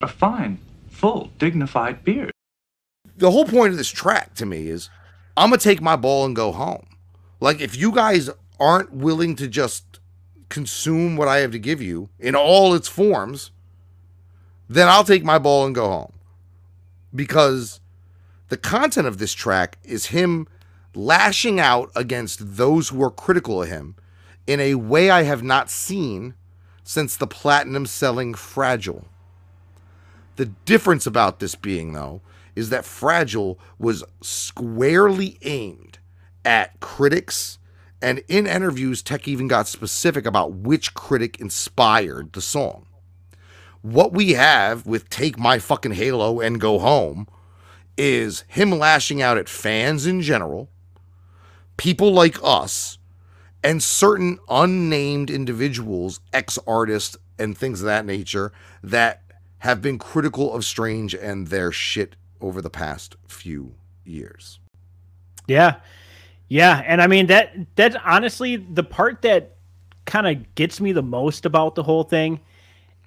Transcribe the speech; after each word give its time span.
a 0.00 0.08
fine, 0.08 0.58
full, 0.88 1.30
dignified 1.38 2.04
beard. 2.04 2.32
The 3.16 3.30
whole 3.30 3.44
point 3.44 3.72
of 3.72 3.76
this 3.78 3.90
track 3.90 4.34
to 4.36 4.46
me 4.46 4.68
is 4.68 4.88
I'm 5.36 5.50
going 5.50 5.58
to 5.58 5.64
take 5.64 5.82
my 5.82 5.96
ball 5.96 6.24
and 6.24 6.34
go 6.34 6.52
home. 6.52 6.86
Like, 7.38 7.60
if 7.60 7.76
you 7.76 7.92
guys 7.92 8.30
aren't 8.58 8.92
willing 8.92 9.36
to 9.36 9.48
just 9.48 10.00
consume 10.48 11.16
what 11.16 11.28
I 11.28 11.38
have 11.38 11.52
to 11.52 11.58
give 11.58 11.80
you 11.82 12.08
in 12.18 12.34
all 12.34 12.74
its 12.74 12.88
forms, 12.88 13.50
then 14.68 14.88
I'll 14.88 15.04
take 15.04 15.24
my 15.24 15.38
ball 15.38 15.66
and 15.66 15.74
go 15.74 15.88
home. 15.88 16.12
Because 17.14 17.80
the 18.48 18.56
content 18.56 19.06
of 19.06 19.18
this 19.18 19.34
track 19.34 19.78
is 19.84 20.06
him 20.06 20.48
lashing 20.94 21.60
out 21.60 21.90
against 21.94 22.56
those 22.56 22.88
who 22.88 23.02
are 23.02 23.10
critical 23.10 23.62
of 23.62 23.68
him 23.68 23.96
in 24.46 24.60
a 24.60 24.74
way 24.74 25.10
I 25.10 25.22
have 25.22 25.42
not 25.42 25.70
seen 25.70 26.34
since 26.82 27.16
the 27.16 27.26
platinum 27.26 27.86
selling 27.86 28.34
Fragile. 28.34 29.06
The 30.40 30.46
difference 30.64 31.06
about 31.06 31.38
this 31.38 31.54
being, 31.54 31.92
though, 31.92 32.22
is 32.56 32.70
that 32.70 32.86
Fragile 32.86 33.58
was 33.78 34.02
squarely 34.22 35.36
aimed 35.42 35.98
at 36.46 36.80
critics, 36.80 37.58
and 38.00 38.22
in 38.26 38.46
interviews, 38.46 39.02
Tech 39.02 39.28
even 39.28 39.48
got 39.48 39.68
specific 39.68 40.24
about 40.24 40.52
which 40.52 40.94
critic 40.94 41.38
inspired 41.40 42.32
the 42.32 42.40
song. 42.40 42.86
What 43.82 44.14
we 44.14 44.32
have 44.32 44.86
with 44.86 45.10
Take 45.10 45.38
My 45.38 45.58
Fucking 45.58 45.92
Halo 45.92 46.40
and 46.40 46.58
Go 46.58 46.78
Home 46.78 47.28
is 47.98 48.44
him 48.48 48.70
lashing 48.70 49.20
out 49.20 49.36
at 49.36 49.46
fans 49.46 50.06
in 50.06 50.22
general, 50.22 50.70
people 51.76 52.14
like 52.14 52.38
us, 52.42 52.96
and 53.62 53.82
certain 53.82 54.38
unnamed 54.48 55.28
individuals, 55.28 56.20
ex 56.32 56.58
artists, 56.66 57.18
and 57.38 57.58
things 57.58 57.82
of 57.82 57.86
that 57.86 58.06
nature 58.06 58.52
that 58.82 59.22
have 59.60 59.80
been 59.80 59.98
critical 59.98 60.52
of 60.52 60.64
Strange 60.64 61.14
and 61.14 61.46
their 61.46 61.72
shit 61.72 62.16
over 62.40 62.60
the 62.60 62.70
past 62.70 63.16
few 63.28 63.74
years. 64.04 64.58
Yeah. 65.46 65.76
Yeah, 66.50 66.82
and 66.84 67.00
I 67.00 67.06
mean 67.06 67.28
that 67.28 67.54
that's 67.76 67.96
honestly 68.04 68.56
the 68.56 68.82
part 68.82 69.22
that 69.22 69.56
kind 70.04 70.26
of 70.26 70.54
gets 70.56 70.80
me 70.80 70.90
the 70.90 71.02
most 71.02 71.46
about 71.46 71.76
the 71.76 71.82
whole 71.84 72.02
thing. 72.02 72.40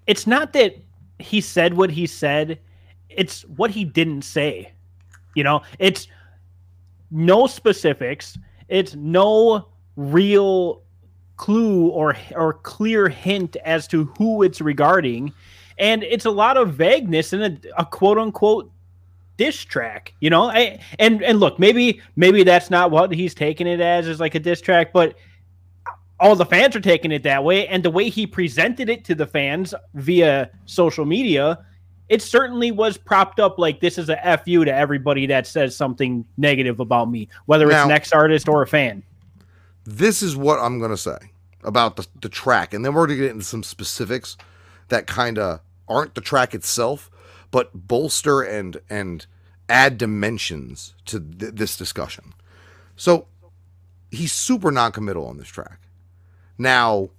It's 0.07 0.25
not 0.25 0.53
that 0.53 0.77
he 1.19 1.41
said 1.41 1.73
what 1.73 1.91
he 1.91 2.07
said, 2.07 2.57
it's 3.09 3.41
what 3.43 3.69
he 3.69 3.83
didn't 3.83 4.21
say. 4.21 4.71
You 5.35 5.43
know, 5.43 5.61
it's 5.77 6.07
no 7.11 7.45
specifics, 7.45 8.37
it's 8.69 8.95
no 8.95 9.67
real 9.97 10.81
clue 11.35 11.89
or 11.89 12.15
or 12.37 12.53
clear 12.53 13.09
hint 13.09 13.57
as 13.65 13.89
to 13.89 14.05
who 14.17 14.41
it's 14.41 14.61
regarding 14.61 15.33
and 15.77 16.03
it's 16.03 16.25
a 16.25 16.31
lot 16.31 16.57
of 16.57 16.73
vagueness 16.73 17.33
in 17.33 17.41
a, 17.41 17.57
a 17.77 17.85
quote 17.85 18.17
unquote 18.17 18.71
diss 19.37 19.63
track 19.63 20.13
you 20.19 20.29
know? 20.29 20.49
I, 20.49 20.79
and 20.99 21.23
and 21.23 21.39
look 21.39 21.59
maybe 21.59 22.01
maybe 22.15 22.43
that's 22.43 22.69
not 22.69 22.91
what 22.91 23.11
he's 23.11 23.33
taking 23.33 23.67
it 23.67 23.81
as 23.81 24.07
is 24.07 24.19
like 24.19 24.35
a 24.35 24.39
diss 24.39 24.61
track 24.61 24.93
but 24.93 25.15
all 26.23 26.35
the 26.37 26.45
fans 26.45 26.73
are 26.73 26.79
taking 26.79 27.11
it 27.11 27.23
that 27.23 27.43
way. 27.43 27.67
And 27.67 27.83
the 27.83 27.91
way 27.91 28.07
he 28.07 28.25
presented 28.25 28.87
it 28.89 29.03
to 29.05 29.15
the 29.15 29.27
fans 29.27 29.73
via 29.93 30.49
social 30.65 31.05
media 31.05 31.65
it 32.09 32.21
certainly 32.21 32.71
was 32.71 32.97
propped 32.97 33.39
up 33.39 33.57
like 33.57 33.79
this 33.79 33.97
is 33.97 34.09
a 34.09 34.41
fu 34.45 34.65
to 34.65 34.73
everybody 34.73 35.25
that 35.25 35.47
says 35.47 35.75
something 35.75 36.25
negative 36.37 36.79
about 36.79 37.09
me 37.09 37.27
whether 37.45 37.65
it's 37.65 37.73
now, 37.73 37.87
next 37.87 38.13
artist 38.13 38.47
or 38.47 38.61
a 38.61 38.67
fan. 38.67 39.03
This 39.85 40.21
is 40.21 40.35
what 40.35 40.59
i'm 40.59 40.79
going 40.79 40.91
to 40.91 40.97
say 40.97 41.17
about 41.63 41.95
the, 41.95 42.05
the 42.21 42.29
track 42.29 42.73
and 42.73 42.85
then 42.85 42.93
we're 42.93 43.07
going 43.07 43.17
to 43.17 43.23
get 43.23 43.31
into 43.31 43.45
some 43.45 43.63
specifics 43.63 44.37
that 44.89 45.07
kind 45.07 45.37
of 45.37 45.61
aren't 45.87 46.15
the 46.15 46.21
track 46.21 46.53
itself, 46.53 47.09
but 47.51 47.71
bolster 47.73 48.41
and 48.41 48.77
and 48.89 49.25
add 49.69 49.97
dimensions 49.97 50.93
to 51.05 51.19
th- 51.19 51.53
this 51.55 51.77
discussion. 51.77 52.33
So 52.95 53.27
he's 54.11 54.33
super 54.33 54.71
non-committal 54.71 55.25
on 55.25 55.37
this 55.37 55.47
track. 55.47 55.79
Now, 56.57 57.09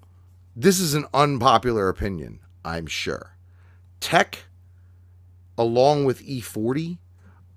this 0.54 0.78
is 0.78 0.94
an 0.94 1.06
unpopular 1.12 1.88
opinion, 1.88 2.41
I'm 2.64 2.86
sure. 2.86 3.34
Tech, 4.00 4.44
along 5.58 6.04
with 6.04 6.25
E40, 6.25 6.98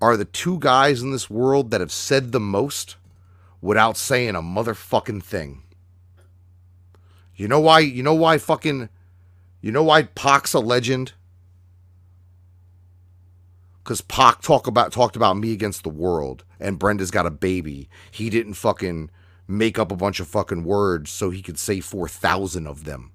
are 0.00 0.16
the 0.16 0.24
two 0.24 0.58
guys 0.58 1.02
in 1.02 1.12
this 1.12 1.28
world 1.30 1.70
that 1.70 1.80
have 1.80 1.92
said 1.92 2.32
the 2.32 2.40
most 2.40 2.96
without 3.60 3.96
saying 3.96 4.34
a 4.34 4.42
motherfucking 4.42 5.22
thing. 5.22 5.62
You 7.34 7.48
know 7.48 7.60
why? 7.60 7.80
You 7.80 8.02
know 8.02 8.14
why 8.14 8.38
fucking 8.38 8.88
you 9.60 9.72
know 9.72 9.82
why 9.82 10.04
Pac's 10.04 10.54
a 10.54 10.60
legend? 10.60 11.12
Because 13.82 14.00
Pac 14.02 14.42
talk 14.42 14.66
about 14.66 14.92
talked 14.92 15.16
about 15.16 15.38
me 15.38 15.52
against 15.52 15.82
the 15.82 15.88
world, 15.88 16.44
and 16.60 16.78
Brenda's 16.78 17.10
got 17.10 17.26
a 17.26 17.30
baby. 17.30 17.88
He 18.10 18.28
didn't 18.28 18.54
fucking 18.54 19.10
make 19.46 19.78
up 19.78 19.90
a 19.90 19.96
bunch 19.96 20.20
of 20.20 20.28
fucking 20.28 20.64
words 20.64 21.10
so 21.10 21.30
he 21.30 21.40
could 21.40 21.58
say 21.58 21.80
four 21.80 22.06
thousand 22.06 22.66
of 22.66 22.84
them, 22.84 23.12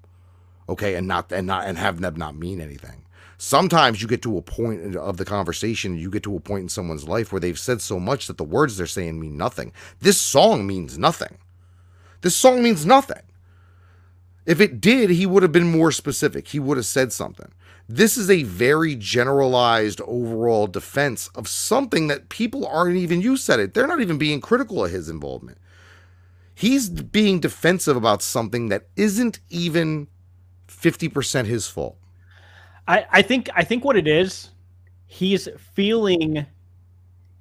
okay, 0.68 0.96
and 0.96 1.06
not 1.06 1.30
and 1.30 1.46
not 1.46 1.64
and 1.66 1.78
have 1.78 2.00
them 2.00 2.16
not 2.16 2.36
mean 2.36 2.60
anything. 2.60 3.04
Sometimes 3.38 4.00
you 4.00 4.08
get 4.08 4.22
to 4.22 4.36
a 4.36 4.42
point 4.42 4.96
of 4.96 5.16
the 5.16 5.24
conversation, 5.24 5.98
you 5.98 6.10
get 6.10 6.22
to 6.24 6.36
a 6.36 6.40
point 6.40 6.62
in 6.62 6.68
someone's 6.68 7.08
life 7.08 7.32
where 7.32 7.40
they've 7.40 7.58
said 7.58 7.80
so 7.80 8.00
much 8.00 8.26
that 8.26 8.38
the 8.38 8.44
words 8.44 8.76
they're 8.76 8.86
saying 8.86 9.20
mean 9.20 9.36
nothing. 9.36 9.72
This 10.00 10.20
song 10.20 10.66
means 10.66 10.98
nothing. 10.98 11.38
This 12.20 12.36
song 12.36 12.62
means 12.62 12.86
nothing. 12.86 13.22
If 14.46 14.60
it 14.60 14.80
did, 14.80 15.10
he 15.10 15.26
would 15.26 15.42
have 15.42 15.52
been 15.52 15.70
more 15.70 15.90
specific. 15.90 16.48
He 16.48 16.58
would 16.58 16.76
have 16.76 16.86
said 16.86 17.12
something. 17.12 17.50
This 17.88 18.16
is 18.16 18.30
a 18.30 18.42
very 18.44 18.94
generalized 18.94 20.00
overall 20.02 20.66
defense 20.66 21.28
of 21.34 21.48
something 21.48 22.08
that 22.08 22.28
people 22.28 22.66
aren't 22.66 22.96
even, 22.96 23.20
you 23.20 23.36
said 23.36 23.60
it, 23.60 23.74
they're 23.74 23.86
not 23.86 24.00
even 24.00 24.18
being 24.18 24.40
critical 24.40 24.84
of 24.84 24.90
his 24.90 25.08
involvement. 25.08 25.58
He's 26.54 26.88
being 26.88 27.40
defensive 27.40 27.96
about 27.96 28.22
something 28.22 28.68
that 28.68 28.86
isn't 28.96 29.40
even 29.50 30.08
50% 30.68 31.46
his 31.46 31.66
fault. 31.66 31.98
I, 32.86 33.06
I 33.10 33.22
think 33.22 33.48
I 33.54 33.64
think 33.64 33.84
what 33.84 33.96
it 33.96 34.06
is, 34.06 34.50
he's 35.06 35.48
feeling 35.74 36.46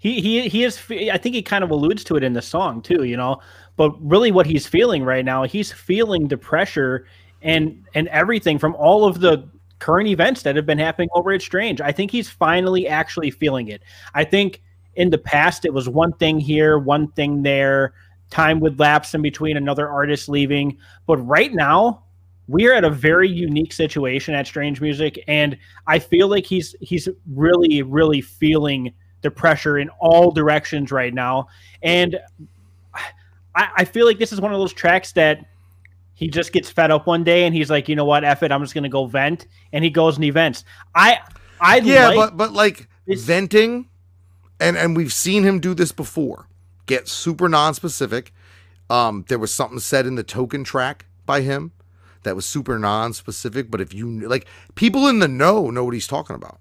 he 0.03 0.19
he 0.19 0.50
he 0.50 0.66
is 0.66 0.78
I 0.91 1.18
think 1.18 1.34
he 1.34 1.41
kind 1.41 1.64
of 1.64 1.72
alludes 1.72 2.03
to 2.03 2.18
it 2.18 2.24
in 2.24 2.34
the 2.34 2.41
song 2.41 2.81
too, 2.81 3.06
you 3.06 3.16
know. 3.16 3.40
But 3.78 3.91
really, 4.06 4.34
what 4.34 4.46
he's 4.46 4.68
feeling 4.68 5.06
right 5.06 5.24
now, 5.24 5.44
he's 5.44 5.72
feeling 5.72 6.28
the 6.28 6.38
pressure 6.38 7.08
and 7.41 7.81
and 7.96 8.09
everything 8.09 8.59
from 8.59 8.75
all 8.75 9.06
of 9.06 9.22
the 9.22 9.47
current 9.80 10.09
events 10.09 10.41
that 10.41 10.58
have 10.58 10.66
been 10.66 10.78
happening 10.78 11.08
over 11.16 11.31
at 11.31 11.41
Strange. 11.41 11.80
I 11.80 11.94
think 11.94 12.12
he's 12.12 12.30
finally 12.30 12.86
actually 12.86 13.31
feeling 13.31 13.69
it. 13.69 13.81
I 14.14 14.25
think 14.25 14.62
in 14.96 15.09
the 15.09 15.18
past 15.18 15.64
it 15.64 15.74
was 15.74 15.88
one 15.88 16.12
thing 16.12 16.38
here, 16.38 16.78
one 16.78 17.08
thing 17.14 17.41
there. 17.41 17.94
Time 18.30 18.59
would 18.59 18.80
lapse 18.80 19.14
in 19.14 19.22
between 19.22 19.56
another 19.56 19.88
artist 19.88 20.28
leaving, 20.28 20.78
but 21.08 21.18
right 21.20 21.53
now 21.53 22.03
we 22.50 22.68
are 22.68 22.74
at 22.74 22.84
a 22.84 22.90
very 22.90 23.30
unique 23.30 23.72
situation 23.72 24.34
at 24.34 24.47
Strange 24.47 24.81
Music, 24.81 25.24
and 25.30 25.58
I 25.88 26.00
feel 26.00 26.28
like 26.28 26.46
he's 26.46 26.75
he's 26.81 27.08
really 27.31 27.84
really 27.84 28.20
feeling 28.20 28.94
the 29.23 29.31
pressure 29.31 29.79
in 29.79 29.89
all 30.00 30.31
directions 30.31 30.91
right 30.91 31.13
now. 31.13 31.47
And 31.81 32.19
I, 33.56 33.69
I 33.78 33.85
feel 33.85 34.06
like 34.06 34.19
this 34.19 34.31
is 34.31 34.39
one 34.39 34.53
of 34.53 34.59
those 34.59 34.73
tracks 34.73 35.11
that 35.13 35.45
he 36.13 36.28
just 36.28 36.53
gets 36.53 36.69
fed 36.69 36.91
up 36.91 37.07
one 37.07 37.23
day 37.23 37.45
and 37.45 37.56
he's 37.56 37.69
like, 37.69 37.89
you 37.89 37.95
know 37.95 38.06
what, 38.06 38.23
F 38.23 38.44
it, 38.44 38.51
I'm 38.51 38.61
just 38.61 38.75
gonna 38.75 38.89
go 38.89 39.06
vent, 39.06 39.47
and 39.72 39.84
he 39.84 39.89
goes 39.89 40.16
and 40.16 40.23
he 40.23 40.29
vents. 40.29 40.63
I 40.94 41.19
I 41.59 41.78
yeah, 41.78 42.09
like 42.09 42.16
but 42.16 42.38
but 42.38 42.53
like 42.53 42.88
this- 43.07 43.23
venting, 43.23 43.89
and 44.59 44.78
and 44.78 44.95
we've 44.95 45.13
seen 45.13 45.44
him 45.44 45.59
do 45.59 45.73
this 45.73 45.91
before. 45.91 46.47
Get 46.85 47.07
super 47.07 47.47
non-specific. 47.47 48.34
Um, 48.90 49.25
there 49.29 49.40
was 49.40 49.53
something 49.53 49.79
said 49.79 50.05
in 50.05 50.16
the 50.16 50.23
token 50.23 50.63
track 50.66 51.05
by 51.25 51.41
him 51.41 51.72
that 52.23 52.35
was 52.35 52.45
super 52.45 52.78
non-specific, 52.78 53.72
but 53.72 53.79
if 53.81 53.94
you 53.94 54.28
like 54.28 54.45
people 54.75 55.07
in 55.07 55.19
the 55.19 55.28
know 55.28 55.69
know 55.69 55.85
what 55.85 55.94
he's 55.94 56.07
talking 56.07 56.35
about. 56.35 56.59